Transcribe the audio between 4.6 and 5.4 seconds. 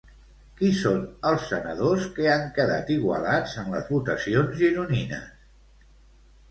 gironines?